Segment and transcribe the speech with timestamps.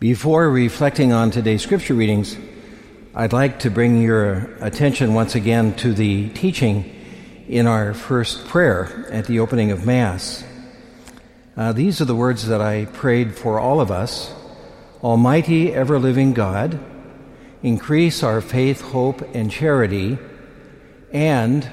[0.00, 2.36] Before reflecting on today's scripture readings,
[3.14, 6.92] I'd like to bring your attention once again to the teaching
[7.48, 10.44] in our first prayer at the opening of Mass.
[11.56, 14.34] Uh, these are the words that I prayed for all of us
[15.00, 16.80] Almighty, ever living God,
[17.62, 20.18] increase our faith, hope, and charity,
[21.12, 21.70] and,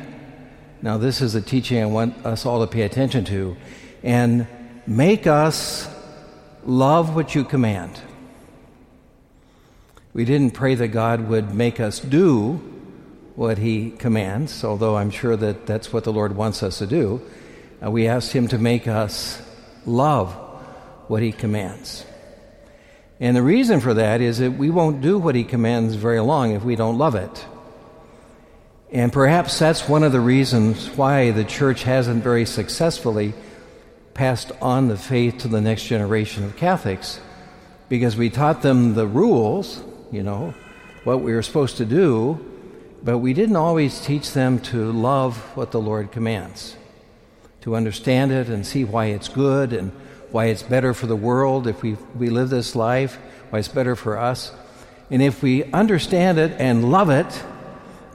[0.83, 3.57] now this is a teaching I want us all to pay attention to,
[4.03, 4.47] and
[4.85, 5.89] make us
[6.63, 7.99] love what you command.
[10.13, 12.55] We didn't pray that God would make us do
[13.35, 17.21] what He commands, although I'm sure that that's what the Lord wants us to do.
[17.83, 19.41] Uh, we asked Him to make us
[19.85, 20.33] love
[21.07, 22.05] what He commands.
[23.21, 26.51] And the reason for that is that we won't do what He commands very long
[26.51, 27.45] if we don't love it.
[28.91, 33.33] And perhaps that's one of the reasons why the church hasn't very successfully
[34.13, 37.21] passed on the faith to the next generation of Catholics
[37.87, 40.53] because we taught them the rules you know,
[41.03, 42.39] what we were supposed to do,
[43.03, 46.75] but we didn't always teach them to love what the Lord commands,
[47.61, 49.91] to understand it and see why it's good and
[50.31, 53.17] why it's better for the world if we, we live this life,
[53.49, 54.51] why it's better for us.
[55.09, 57.43] And if we understand it and love it,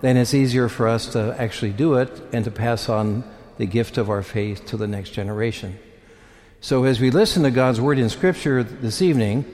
[0.01, 3.25] then it's easier for us to actually do it and to pass on
[3.59, 5.79] the gift of our faith to the next generation.
[6.61, 9.45] So as we listen to God's word in Scripture this evening,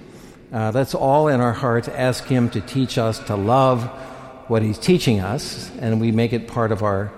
[0.53, 3.85] uh, let's all in our hearts ask Him to teach us to love
[4.49, 7.11] what He's teaching us, and we make it part of our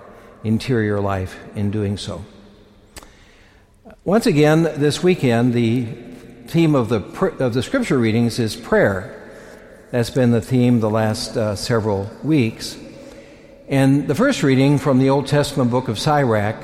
[0.43, 2.23] interior life in doing so.
[4.05, 5.85] Once again, this weekend, the
[6.47, 7.01] theme of the,
[7.43, 9.11] of the scripture readings is prayer.
[9.91, 12.77] That's been the theme the last uh, several weeks.
[13.67, 16.55] And the first reading from the Old Testament book of Sirach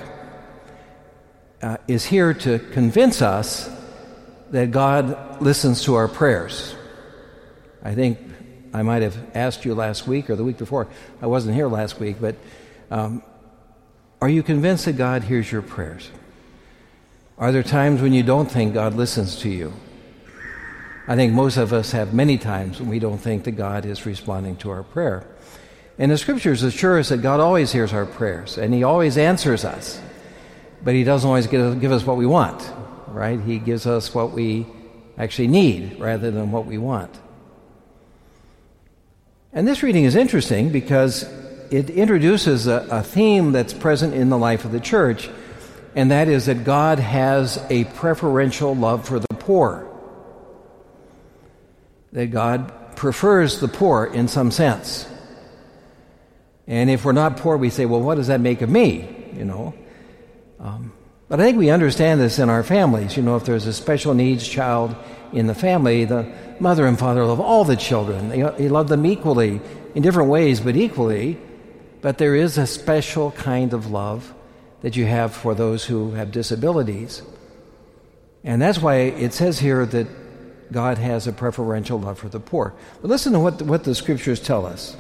[1.62, 3.70] uh, is here to convince us
[4.52, 6.76] that God listens to our prayers.
[7.84, 8.20] I think
[8.74, 10.88] I might have asked you last week or the week before.
[11.22, 12.36] I wasn't here last week, but
[12.90, 13.24] um,
[14.22, 16.10] are you convinced that God hears your prayers?
[17.38, 19.74] Are there times when you don't think God listens to you?
[21.08, 24.06] I think most of us have many times when we don't think that God is
[24.06, 25.26] responding to our prayer.
[25.98, 29.66] And the scriptures assure us that God always hears our prayers and He always answers
[29.66, 30.00] us,
[30.84, 32.62] but He doesn't always give, give us what we want
[33.14, 33.40] right?
[33.40, 34.66] He gives us what we
[35.18, 37.20] actually need rather than what we want.
[39.54, 41.24] And this reading is interesting because
[41.72, 45.30] it introduces a, a, theme that's present in the life of the church,
[45.96, 49.88] and that is that God has a preferential love for the poor.
[52.14, 55.08] That God prefers the poor in some sense.
[56.68, 59.32] And if we're not poor, we say, well, what does that make of me?
[59.36, 59.74] You know.
[60.60, 60.94] Um,
[61.32, 63.16] but I think we understand this in our families.
[63.16, 64.94] You know, if there's a special needs child
[65.32, 68.28] in the family, the mother and father love all the children.
[68.28, 69.62] They, they love them equally,
[69.96, 71.38] in different ways, but equally.
[72.02, 74.34] But there is a special kind of love
[74.82, 77.22] that you have for those who have disabilities.
[78.44, 80.08] And that's why it says here that
[80.70, 82.74] God has a preferential love for the poor.
[83.02, 84.98] But listen to what what the scriptures tell us.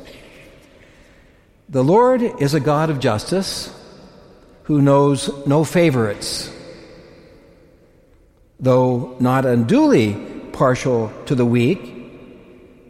[1.67, 3.77] The Lord is a God of justice
[4.71, 6.49] who knows no favorites,
[8.57, 10.13] though not unduly
[10.53, 11.93] partial to the weak,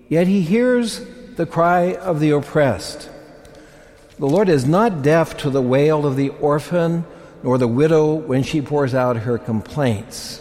[0.08, 1.02] yet he hears
[1.38, 3.10] the cry of the oppressed.
[4.20, 7.04] The Lord is not deaf to the wail of the orphan
[7.42, 10.40] nor the widow when she pours out her complaints.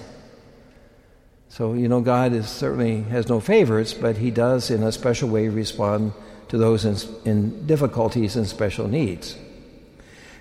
[1.49, 5.31] So, you know, God is certainly has no favorites, but he does in a special
[5.31, 6.13] way respond
[6.49, 9.37] to those in, in difficulties and special needs.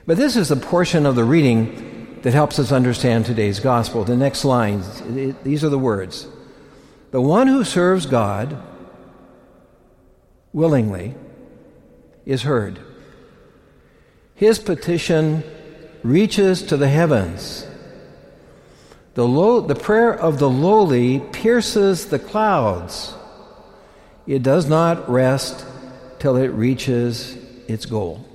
[0.06, 4.04] But this is the portion of the reading that helps us understand today's gospel.
[4.04, 5.02] The next lines,
[5.44, 6.28] these are the words
[7.12, 8.62] The one who serves God
[10.54, 11.16] willingly
[12.26, 12.80] is heard.
[14.36, 15.44] His petition
[16.04, 17.68] reaches to the heavens.
[19.16, 23.14] The, low, the prayer of the lowly pierces the clouds.
[24.26, 25.66] It does not rest
[26.20, 27.36] till it reaches
[27.68, 28.26] its goal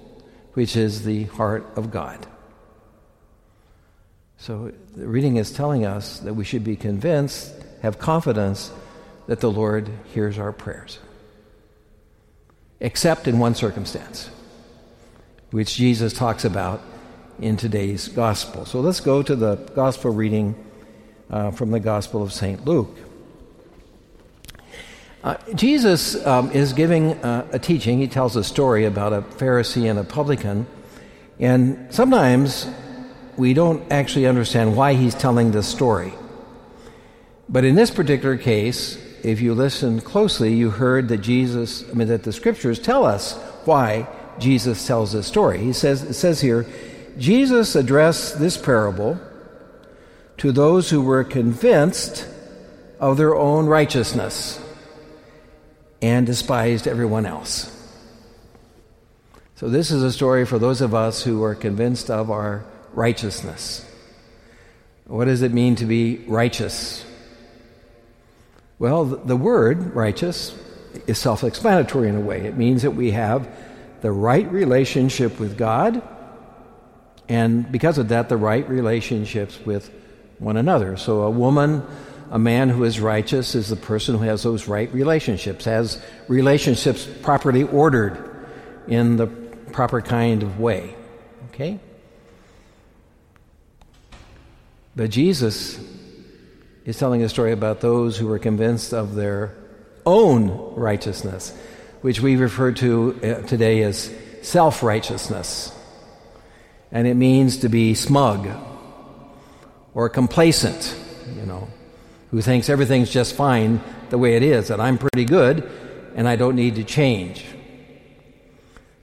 [0.54, 2.26] which is the heart of God.
[4.38, 8.72] So the reading is telling us that we should be convinced, have confidence
[9.26, 10.98] that the Lord hears our prayers.
[12.80, 14.28] Except in one circumstance,
[15.50, 16.82] which Jesus talks about
[17.40, 18.64] in today's gospel.
[18.66, 20.54] So let's go to the gospel reading
[21.30, 22.64] uh, from the Gospel of St.
[22.64, 22.96] Luke.
[25.24, 27.98] Uh, Jesus um, is giving uh, a teaching.
[27.98, 30.66] He tells a story about a Pharisee and a publican.
[31.40, 32.68] And sometimes
[33.38, 36.12] we don't actually understand why he's telling this story.
[37.48, 42.08] But in this particular case, if you listen closely, you heard that Jesus, I mean,
[42.08, 43.32] that the scriptures tell us
[43.64, 44.06] why
[44.38, 45.58] Jesus tells this story.
[45.58, 46.66] He says, it says here,
[47.16, 49.18] Jesus addressed this parable
[50.36, 52.28] to those who were convinced
[53.00, 54.60] of their own righteousness
[56.04, 57.70] and despised everyone else.
[59.54, 63.90] So, this is a story for those of us who are convinced of our righteousness.
[65.06, 67.06] What does it mean to be righteous?
[68.78, 70.54] Well, the word righteous
[71.06, 72.44] is self explanatory in a way.
[72.44, 73.48] It means that we have
[74.02, 76.02] the right relationship with God,
[77.30, 79.90] and because of that, the right relationships with
[80.38, 80.98] one another.
[80.98, 81.82] So, a woman,
[82.30, 87.06] a man who is righteous is the person who has those right relationships, has relationships
[87.22, 88.18] properly ordered
[88.88, 90.94] in the proper kind of way.
[91.50, 91.78] Okay?
[94.96, 95.78] But Jesus
[96.84, 99.54] is telling a story about those who were convinced of their
[100.06, 101.56] own righteousness,
[102.02, 104.12] which we refer to uh, today as
[104.42, 105.72] self righteousness.
[106.92, 108.48] And it means to be smug
[109.94, 110.96] or complacent,
[111.34, 111.68] you know,
[112.34, 115.70] who thinks everything's just fine the way it is, that I'm pretty good
[116.16, 117.44] and I don't need to change.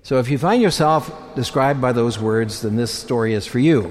[0.03, 3.85] So if you find yourself described by those words, then this story is for you.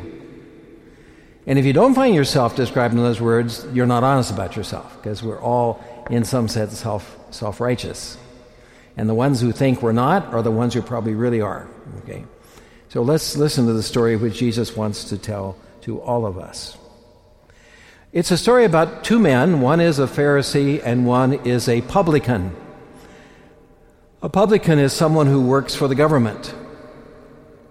[1.47, 4.95] And if you don't find yourself described in those words, you're not honest about yourself,
[4.99, 8.19] because we're all, in some sense, self self righteous.
[8.99, 11.67] And the ones who think we're not are the ones who probably really are.
[12.01, 12.27] Okay?
[12.91, 16.77] So let's listen to the story which Jesus wants to tell to all of us.
[18.13, 19.61] It's a story about two men.
[19.61, 22.57] One is a Pharisee and one is a publican.
[24.21, 26.53] A publican is someone who works for the government.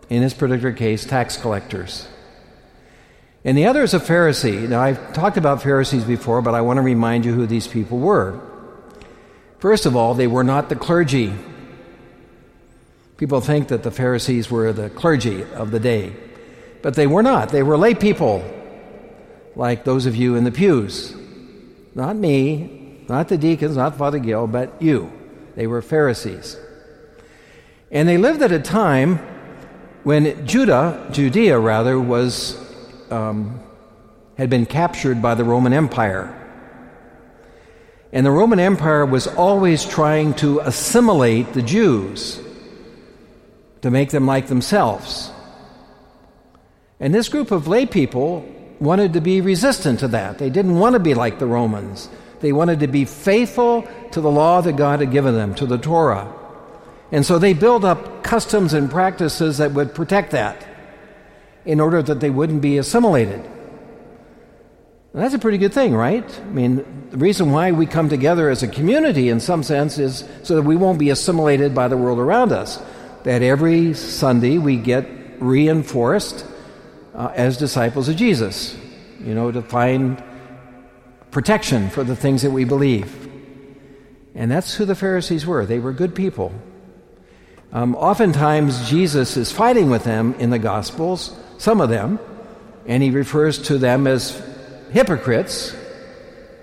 [0.09, 2.07] In this particular case, tax collectors.
[3.43, 4.67] And the other is a Pharisee.
[4.69, 7.99] Now, I've talked about Pharisees before, but I want to remind you who these people
[7.99, 8.39] were.
[9.59, 11.33] First of all, they were not the clergy.
[13.17, 16.13] People think that the Pharisees were the clergy of the day,
[16.81, 17.49] but they were not.
[17.49, 18.41] They were lay people,
[19.55, 21.15] like those of you in the pews.
[21.95, 25.11] Not me, not the deacons, not Father Gill, but you.
[25.55, 26.57] They were Pharisees.
[27.91, 29.17] And they lived at a time
[30.03, 32.57] when Judah, Judea rather, was
[33.11, 33.61] um,
[34.37, 36.35] had been captured by the Roman Empire.
[38.13, 42.39] And the Roman Empire was always trying to assimilate the Jews
[43.81, 45.31] to make them like themselves.
[46.99, 48.47] And this group of lay people
[48.79, 50.37] wanted to be resistant to that.
[50.37, 52.09] They didn't want to be like the Romans.
[52.39, 55.77] They wanted to be faithful to the law that God had given them, to the
[55.77, 56.33] Torah.
[57.11, 60.65] And so they built up customs and practices that would protect that
[61.65, 63.43] in order that they wouldn't be assimilated.
[65.11, 66.39] And that's a pretty good thing, right?
[66.39, 70.23] I mean, the reason why we come together as a community, in some sense, is
[70.43, 72.79] so that we won't be assimilated by the world around us.
[73.23, 75.09] That every Sunday we get
[75.39, 76.45] reinforced
[77.13, 78.77] uh, as disciples of Jesus,
[79.23, 80.21] you know, to find
[81.31, 83.27] protection for the things that we believe.
[84.35, 85.65] And that's who the Pharisees were.
[85.65, 86.53] They were good people.
[87.71, 92.19] Um, oftentimes, Jesus is fighting with them in the Gospels some of them,
[92.87, 94.41] and he refers to them as
[94.91, 95.75] hypocrites.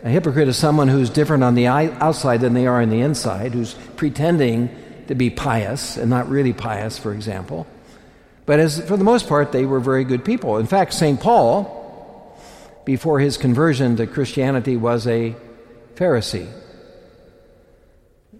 [0.02, 3.52] A hypocrite is someone who's different on the outside than they are on the inside,
[3.52, 4.70] who's pretending
[5.08, 7.66] to be pious and not really pious, for example.
[8.46, 10.58] But as, for the most part, they were very good people.
[10.58, 11.20] In fact, St.
[11.20, 12.38] Paul,
[12.84, 15.34] before his conversion to Christianity, was a
[15.96, 16.48] Pharisee.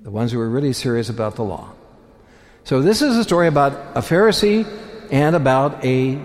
[0.02, 1.72] The ones who were really serious about the law.
[2.62, 4.64] So, this is a story about a Pharisee
[5.10, 6.20] and about a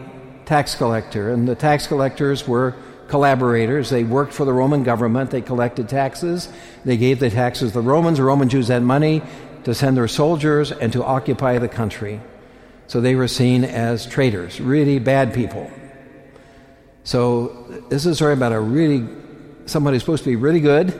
[0.46, 2.76] tax collector, and the tax collectors were
[3.08, 3.90] collaborators.
[3.90, 5.32] They worked for the Roman government.
[5.32, 6.48] They collected taxes.
[6.86, 8.18] They gave the taxes to the Romans.
[8.18, 9.22] The Roman Jews had money
[9.66, 12.22] to send their soldiers and to occupy the country.
[12.92, 15.72] So they were seen as traitors, really bad people.
[17.06, 19.08] So this is a story about a really
[19.66, 20.92] someone who's supposed to be really good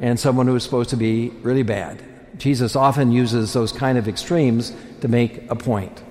[0.00, 2.02] and someone who is supposed to be really bad.
[2.36, 4.72] Jesus often uses those kind of extremes
[5.02, 6.02] to make a point.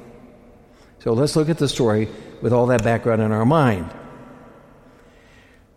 [1.00, 2.08] So let's look at the story
[2.42, 3.94] with all that background in our mind.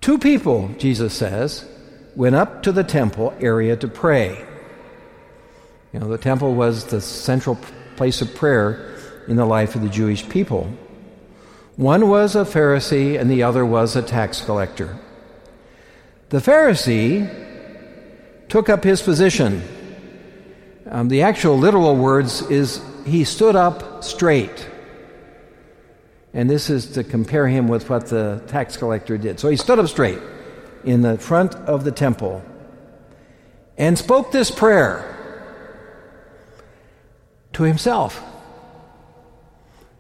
[0.01, 1.69] Two people, Jesus says,
[2.15, 4.47] went up to the temple area to pray.
[5.93, 7.59] You know, the temple was the central
[7.97, 8.92] place of prayer
[9.29, 10.73] in the life of the Jewish people.
[11.77, 14.99] One was a Pharisee and the other was a tax collector.
[16.29, 17.29] The Pharisee
[18.49, 19.63] took up his position.
[20.91, 24.69] Um, the actual literal words is he stood up straight.
[26.35, 29.41] And this is to compare him with what the tax collector did.
[29.41, 30.19] So he stood up straight
[30.85, 32.43] in the front of the temple.
[33.79, 35.09] and spoke this prayer
[37.55, 38.23] to himself.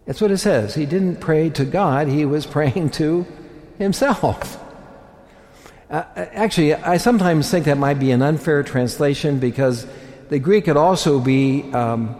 [0.06, 0.74] That's what it says.
[0.74, 3.26] He didn't pray to God, he was praying to
[3.78, 4.58] himself.
[5.90, 9.86] Uh, actually, I sometimes think that might be an unfair translation because
[10.30, 12.16] the Greek could also be um,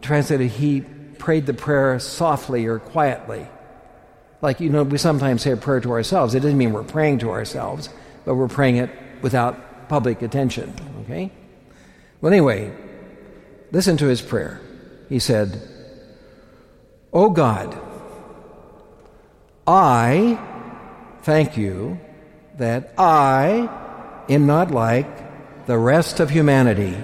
[0.00, 0.82] translated, he
[1.18, 3.48] prayed the prayer softly or quietly.
[4.40, 6.34] Like, you know, we sometimes say a prayer to ourselves.
[6.36, 7.88] It doesn't mean we're praying to ourselves,
[8.24, 8.90] but we're praying it
[9.22, 10.72] without public attention,
[11.02, 11.32] okay?
[12.20, 12.72] Well, anyway,
[13.72, 14.60] listen to his prayer.
[15.08, 15.60] He said,
[17.16, 17.74] O God,
[19.66, 20.38] I
[21.22, 21.98] thank you
[22.58, 23.70] that I
[24.28, 26.94] am not like the rest of humanity,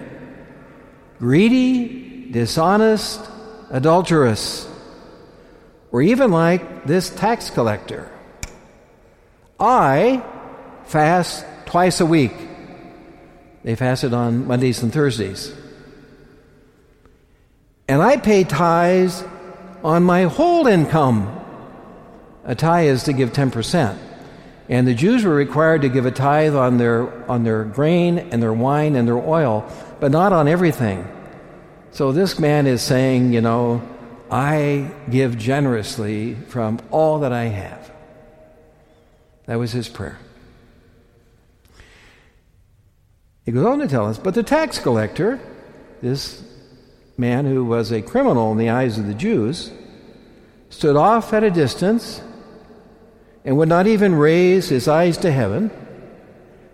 [1.18, 3.26] greedy, dishonest,
[3.70, 4.68] adulterous,
[5.90, 8.12] or even like this tax collector.
[9.58, 10.22] I
[10.84, 12.34] fast twice a week.
[13.64, 15.54] They fasted on Mondays and Thursdays.
[17.88, 19.24] And I pay tithes
[19.84, 21.38] on my whole income.
[22.44, 23.98] A tithe is to give 10%.
[24.68, 28.42] And the Jews were required to give a tithe on their, on their grain and
[28.42, 29.70] their wine and their oil,
[30.00, 31.06] but not on everything.
[31.90, 33.82] So this man is saying, you know,
[34.30, 37.90] I give generously from all that I have.
[39.46, 40.18] That was his prayer.
[43.44, 45.40] He goes on to tell us, but the tax collector,
[46.00, 46.42] this
[47.16, 49.70] man who was a criminal in the eyes of the Jews,
[50.70, 52.22] stood off at a distance
[53.44, 55.70] and would not even raise his eyes to heaven.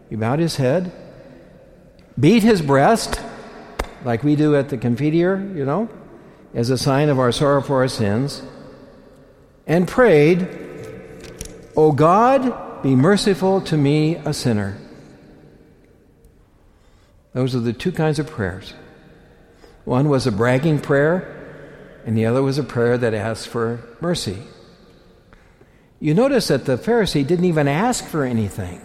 [0.08, 0.92] He bowed his head,
[2.18, 3.20] beat his breast,
[4.04, 5.88] like we do at the Confiteor, you know,
[6.54, 8.42] as a sign of our sorrow for our sins,
[9.66, 10.48] and prayed,
[11.76, 14.78] O God, be merciful to me, a sinner.
[17.32, 18.74] Those are the two kinds of prayers.
[19.88, 21.34] One was a bragging prayer,
[22.04, 24.42] and the other was a prayer that asked for mercy.
[25.98, 28.82] You notice that the Pharisee didn't even ask for anything.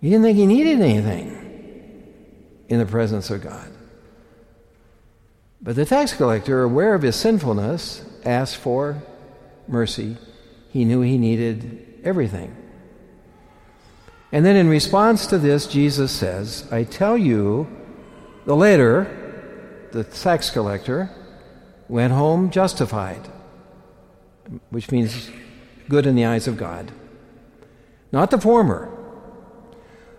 [0.00, 2.02] He didn't think he needed anything
[2.68, 3.70] in the presence of God.
[5.62, 9.00] But the tax collector, aware of his sinfulness, asked for
[9.68, 10.16] mercy.
[10.70, 12.56] He knew he needed everything.
[14.32, 17.76] And then in response to this, Jesus says, I tell you,
[18.46, 21.10] the later, the tax collector,
[21.88, 23.28] went home justified,
[24.70, 25.30] which means
[25.88, 26.92] good in the eyes of God.
[28.12, 28.88] Not the former.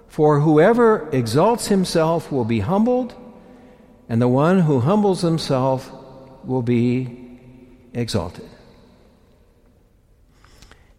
[0.08, 3.16] For whoever exalts himself will be humbled,
[4.10, 5.90] and the one who humbles himself
[6.44, 7.40] will be
[7.94, 8.50] exalted.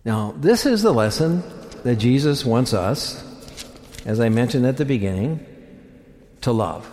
[0.05, 1.43] Now, this is the lesson
[1.85, 3.23] that Jesus wants us,
[4.05, 5.47] as I mentioned at the beginning,
[6.41, 6.91] to love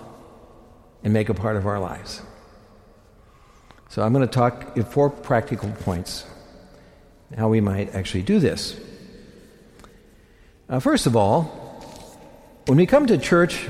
[1.03, 2.22] and make a part of our lives.
[3.89, 6.25] So I'm going to talk in four practical points
[7.38, 8.79] how we might actually do this.
[10.68, 11.44] Uh, first of all,
[12.68, 13.68] when we come to church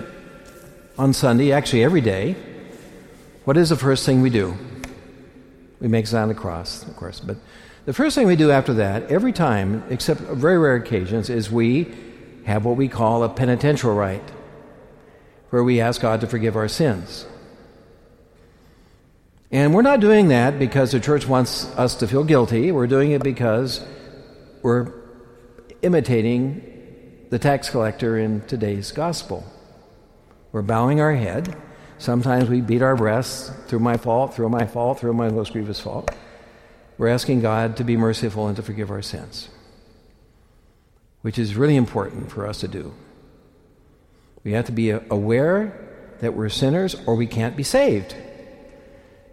[0.98, 2.36] on Sunday, actually every day,
[3.46, 4.58] what is the first thing we do?
[5.80, 7.22] We make sign of the cross, of course.
[7.22, 7.38] But
[7.86, 11.94] the first thing we do after that, every time, except very rare occasions, is we
[12.46, 14.30] have what we call a penitential rite,
[15.50, 17.26] where we ask God to forgive our sins.
[19.52, 22.72] And we're not doing that because the church wants us to feel guilty.
[22.72, 23.84] We're doing it because
[24.62, 24.94] we're
[25.82, 29.44] imitating the tax collector in today's gospel.
[30.52, 31.56] We're bowing our head.
[31.98, 35.80] Sometimes we beat our breasts through my fault, through my fault, through my most grievous
[35.80, 36.12] fault.
[36.98, 39.50] We're asking God to be merciful and to forgive our sins,
[41.22, 42.94] which is really important for us to do.
[44.44, 48.16] We have to be aware that we're sinners or we can't be saved.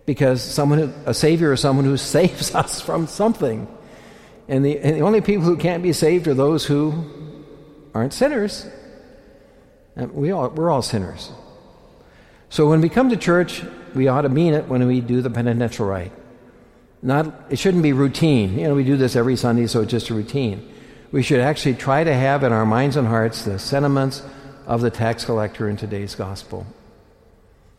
[0.04, 3.68] Because someone, a savior is someone who saves us from something.
[4.48, 7.04] And the, and the only people who can't be saved are those who
[7.94, 8.66] aren't sinners.
[9.96, 11.32] We all, we're all sinners.
[12.48, 13.62] So when we come to church,
[13.94, 16.12] we ought to mean it when we do the penitential rite.
[17.02, 18.58] Not, it shouldn't be routine.
[18.58, 20.72] You know, we do this every Sunday, so it's just a routine.
[21.12, 24.22] We should actually try to have in our minds and hearts the sentiments
[24.66, 26.66] of the tax collector in today's gospel.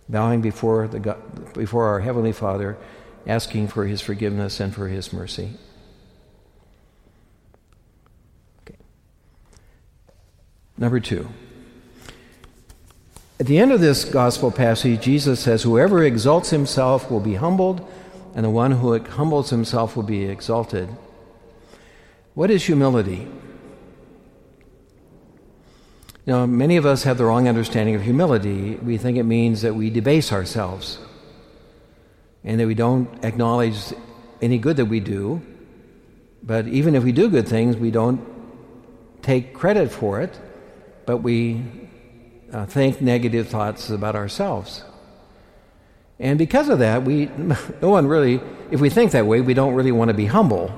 [0.10, 1.17] Bowing before, the,
[1.53, 2.77] before our Heavenly Father,
[3.27, 5.51] asking for His forgiveness and for His mercy.
[10.77, 11.27] Number two.
[13.39, 17.88] At the end of this gospel passage, Jesus says, Whoever exalts himself will be humbled,
[18.34, 20.89] and the one who humbles himself will be exalted.
[22.34, 23.27] What is humility?
[26.27, 28.75] You know, many of us have the wrong understanding of humility.
[28.75, 31.00] We think it means that we debase ourselves
[32.43, 33.93] and that we don't acknowledge
[34.41, 35.41] any good that we do.
[36.43, 38.19] But even if we do good things, we don't
[39.22, 40.38] take credit for it,
[41.05, 41.63] but we
[42.51, 44.84] uh, think negative thoughts about ourselves.
[46.19, 47.27] And because of that, we,
[47.81, 50.77] no one really, if we think that way, we don't really want to be humble.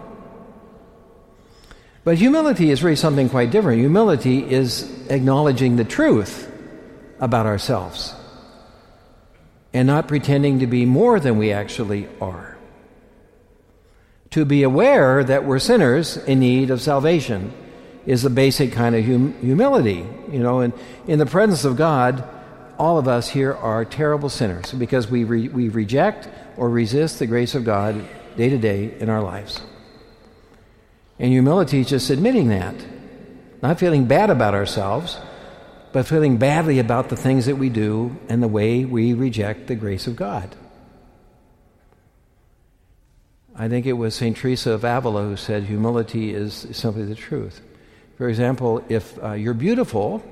[2.09, 3.81] But humility is really something quite different.
[3.81, 6.51] Humility is acknowledging the truth
[7.19, 8.15] about ourselves
[9.73, 12.57] and not pretending to be more than we actually are.
[14.31, 17.53] To be aware that we're sinners in need of salvation
[18.07, 20.03] is a basic kind of hum- humility.
[20.31, 20.73] You know, and
[21.05, 22.27] in the presence of God,
[22.79, 27.27] all of us here are terrible sinners because we, re- we reject or resist the
[27.27, 28.03] grace of God
[28.35, 29.61] day to day in our lives.
[31.19, 32.75] And humility is just admitting that,
[33.61, 35.19] not feeling bad about ourselves,
[35.91, 39.75] but feeling badly about the things that we do and the way we reject the
[39.75, 40.55] grace of God.
[43.55, 44.37] I think it was St.
[44.37, 47.61] Teresa of Avila who said humility is simply the truth.
[48.15, 50.23] For example, if uh, you're beautiful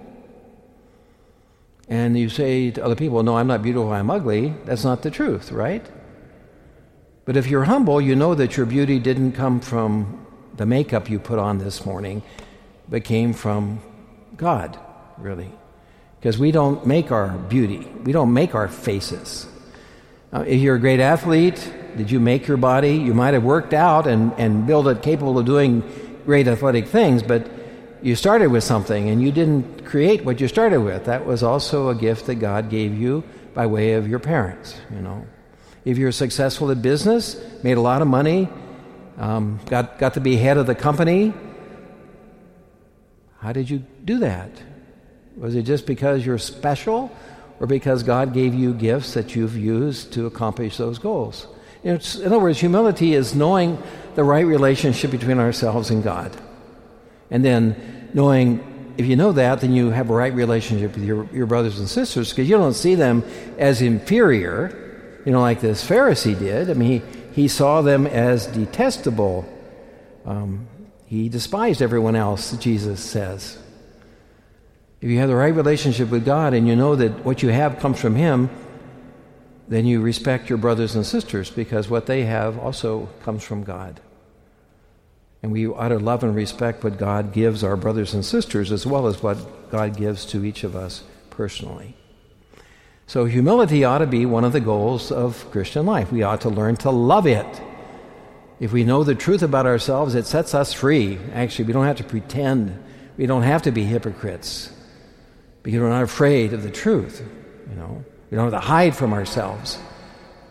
[1.90, 5.12] and you say to other people, No, I'm not beautiful, I'm ugly, that's not the
[5.12, 5.86] truth, right?
[7.26, 10.27] But if you're humble, you know that your beauty didn't come from
[10.58, 12.24] the makeup you put on this morning,
[12.90, 13.82] but came from
[14.36, 14.78] God,
[15.18, 15.52] really.
[16.20, 19.48] Because we don't make our beauty, we don't make our faces.
[20.34, 22.96] If you're a great athlete, did you make your body?
[22.96, 25.84] You might have worked out and, and built it capable of doing
[26.26, 27.50] great athletic things, but
[28.02, 31.06] you started with something and you didn't create what you started with.
[31.06, 33.24] That was also a gift that God gave you
[33.54, 35.26] by way of your parents, you know.
[35.86, 38.50] If you're successful in business, made a lot of money,
[39.18, 41.34] um, got, got to be head of the company.
[43.40, 44.52] How did you do that?
[45.36, 47.12] Was it just because you're special
[47.60, 51.48] or because God gave you gifts that you've used to accomplish those goals?
[51.84, 53.82] in other words, humility is knowing
[54.16, 56.36] the right relationship between ourselves and God.
[57.30, 61.26] And then knowing, if you know that, then you have a right relationship with your,
[61.32, 63.24] your brothers and sisters because you don't see them
[63.58, 66.70] as inferior, you know, like this Pharisee did.
[66.70, 69.46] I mean, he, he saw them as detestable.
[70.26, 70.68] Um,
[71.06, 73.60] he despised everyone else, Jesus says.
[75.02, 77.78] If you have the right relationship with God and you know that what you have
[77.78, 78.50] comes from Him,
[79.68, 84.02] then you respect your brothers and sisters because what they have also comes from God.
[85.44, 88.88] And we ought to love and respect what God gives our brothers and sisters as
[88.88, 91.96] well as what God gives to each of us personally.
[93.08, 96.12] So, humility ought to be one of the goals of Christian life.
[96.12, 97.62] We ought to learn to love it.
[98.60, 101.18] If we know the truth about ourselves, it sets us free.
[101.34, 102.84] Actually, we don't have to pretend.
[103.16, 104.74] We don't have to be hypocrites
[105.64, 107.24] because we're not afraid of the truth.
[107.70, 109.80] You know, we don't have to hide from ourselves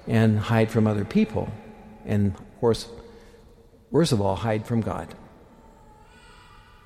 [0.06, 1.52] and hide from other people.
[2.06, 2.88] And of course,
[3.90, 5.14] worst of all, hide from God.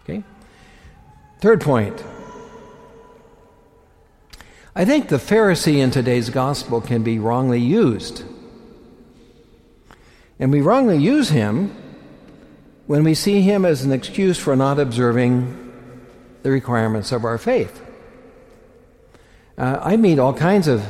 [0.02, 0.24] Okay?
[1.40, 2.02] Third point
[4.80, 8.24] I think the Pharisee in today's gospel can be wrongly used.
[10.38, 11.76] And we wrongly use him
[12.86, 15.70] when we see him as an excuse for not observing
[16.42, 17.78] the requirements of our faith.
[19.58, 20.82] Uh, I meet all kinds of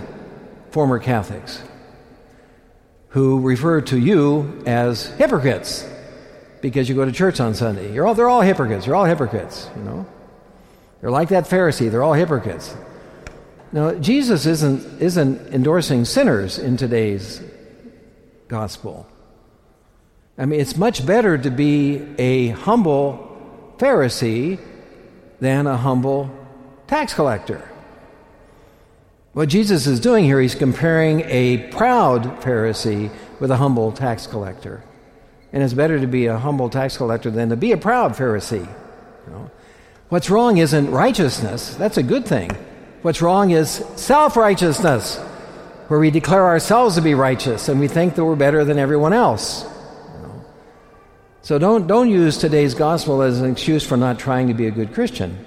[0.70, 1.61] former Catholics
[3.09, 5.85] who refer to you as hypocrites
[6.61, 7.98] because you go to church on Sunday.
[7.98, 8.87] All, they're all hypocrites.
[8.87, 10.07] You're all hypocrites, you know.
[11.00, 11.90] They're like that Pharisee.
[11.90, 12.72] They're all hypocrites.
[13.72, 17.40] Now, Jesus isn't, isn't endorsing sinners in today's
[18.48, 19.06] gospel.
[20.37, 23.26] I mean, it's much better to be a humble
[23.78, 24.59] Pharisee
[25.38, 26.30] than a humble
[26.88, 27.70] tax collector.
[29.33, 34.83] What Jesus is doing here, he's comparing a proud Pharisee with a humble tax collector.
[35.52, 38.66] And it's better to be a humble tax collector than to be a proud Pharisee.
[39.26, 39.50] You know?
[40.09, 42.50] What's wrong isn't righteousness, that's a good thing.
[43.03, 45.17] What's wrong is self righteousness,
[45.89, 49.13] where we declare ourselves to be righteous and we think that we're better than everyone
[49.15, 49.67] else.
[51.43, 54.71] So don't, don't use today's gospel as an excuse for not trying to be a
[54.71, 55.45] good Christian.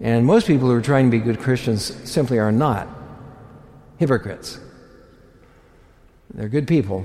[0.00, 2.88] And most people who are trying to be good Christians simply are not
[3.98, 4.60] hypocrites.
[6.32, 7.04] They're good people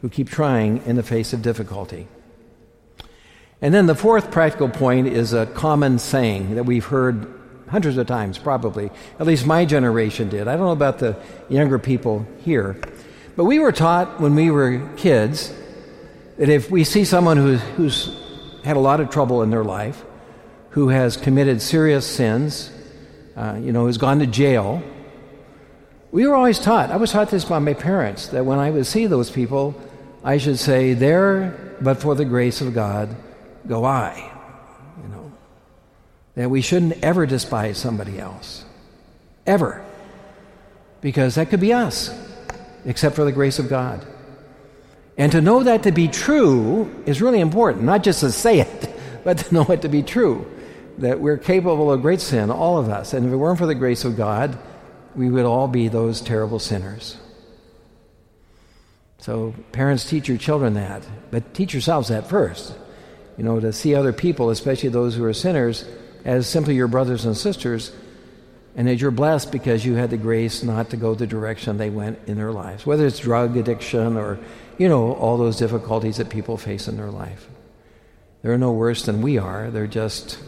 [0.00, 2.08] who keep trying in the face of difficulty.
[3.60, 7.37] And then the fourth practical point is a common saying that we've heard
[7.68, 8.90] hundreds of times, probably.
[9.18, 10.48] At least my generation did.
[10.48, 11.16] I don't know about the
[11.48, 12.80] younger people here.
[13.36, 15.52] But we were taught when we were kids
[16.38, 18.16] that if we see someone who's, who's
[18.64, 20.04] had a lot of trouble in their life,
[20.70, 22.70] who has committed serious sins,
[23.36, 24.82] uh, you know, who's gone to jail.
[26.10, 28.86] We were always taught, I was taught this by my parents, that when I would
[28.86, 29.80] see those people,
[30.24, 33.14] I should say, There, but for the grace of God,
[33.66, 34.37] go I.
[36.38, 38.64] That we shouldn't ever despise somebody else.
[39.44, 39.84] Ever.
[41.00, 42.16] Because that could be us,
[42.84, 44.06] except for the grace of God.
[45.16, 48.94] And to know that to be true is really important, not just to say it,
[49.24, 50.48] but to know it to be true.
[50.98, 53.14] That we're capable of great sin, all of us.
[53.14, 54.56] And if it weren't for the grace of God,
[55.16, 57.16] we would all be those terrible sinners.
[59.18, 62.78] So, parents, teach your children that, but teach yourselves that first.
[63.36, 65.84] You know, to see other people, especially those who are sinners,
[66.28, 67.90] as simply your brothers and sisters,
[68.76, 71.88] and that you're blessed because you had the grace not to go the direction they
[71.88, 74.38] went in their lives, whether it's drug addiction or,
[74.76, 77.48] you know, all those difficulties that people face in their life.
[78.42, 79.70] They're no worse than we are.
[79.70, 80.38] They're just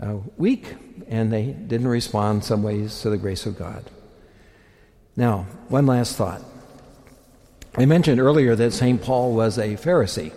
[0.00, 0.74] uh, weak,
[1.06, 3.84] and they didn't respond some ways to the grace of God.
[5.16, 6.42] Now, one last thought.
[7.76, 9.02] I mentioned earlier that St.
[9.02, 10.32] Paul was a Pharisee.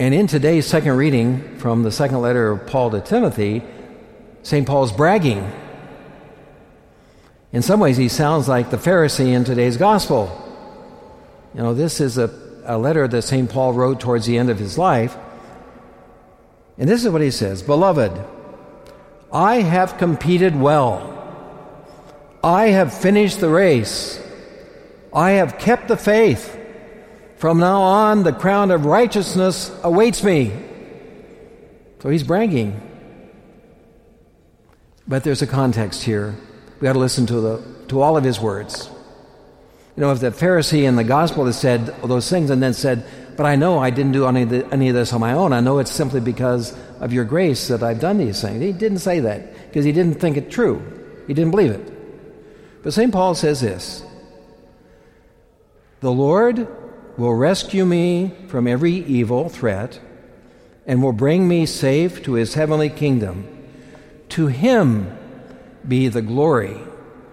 [0.00, 3.62] And in today's second reading from the second letter of Paul to Timothy,
[4.44, 4.64] St.
[4.64, 5.50] Paul's bragging.
[7.52, 10.30] In some ways, he sounds like the Pharisee in today's gospel.
[11.52, 12.30] You know, this is a,
[12.64, 13.50] a letter that St.
[13.50, 15.16] Paul wrote towards the end of his life.
[16.78, 18.12] And this is what he says Beloved,
[19.32, 21.16] I have competed well.
[22.44, 24.22] I have finished the race.
[25.12, 26.57] I have kept the faith.
[27.38, 30.52] From now on, the crown of righteousness awaits me.
[32.00, 32.80] So he's bragging.
[35.06, 36.34] But there's a context here.
[36.80, 38.90] We got to listen to, the, to all of his words.
[39.96, 43.04] You know, if the Pharisee in the gospel had said those things and then said,
[43.36, 45.52] But I know I didn't do any of, the, any of this on my own,
[45.52, 48.60] I know it's simply because of your grace that I've done these things.
[48.60, 50.82] He didn't say that because he didn't think it true,
[51.28, 52.82] he didn't believe it.
[52.82, 53.12] But St.
[53.12, 54.04] Paul says this
[56.00, 56.66] The Lord
[57.18, 60.00] will rescue me from every evil threat
[60.86, 63.46] and will bring me safe to his heavenly kingdom.
[64.30, 65.18] To him
[65.86, 66.78] be the glory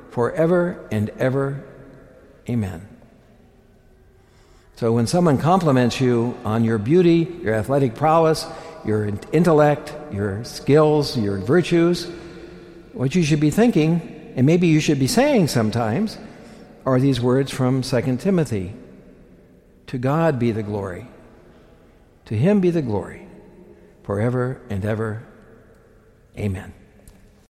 [0.09, 1.63] forever and ever.
[2.49, 2.87] Amen.
[4.75, 8.45] So when someone compliments you on your beauty, your athletic prowess,
[8.83, 12.05] your intellect, your skills, your virtues,
[12.93, 16.17] what you should be thinking, and maybe you should be saying sometimes,
[16.85, 18.73] are these words from 2 Timothy
[19.87, 21.07] To God be the glory,
[22.25, 23.27] to Him be the glory,
[24.03, 25.23] forever and ever.
[26.37, 26.73] Amen.